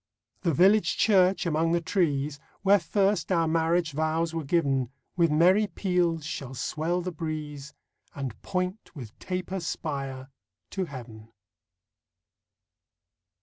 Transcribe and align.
The 0.41 0.51
village 0.55 0.97
church 0.97 1.45
among 1.45 1.73
the 1.73 1.79
trees, 1.79 2.39
Where 2.63 2.79
first 2.79 3.31
our 3.31 3.47
marriage 3.47 3.91
vows 3.91 4.33
were 4.33 4.43
given, 4.43 4.89
With 5.15 5.29
merry 5.29 5.67
peals 5.67 6.25
shall 6.25 6.55
swell 6.55 7.01
the 7.01 7.11
breeze 7.11 7.75
And 8.15 8.41
point 8.41 8.95
with 8.95 9.19
taper 9.19 9.59
spire 9.59 10.31
to 10.71 10.85
Heaven. 10.85 11.31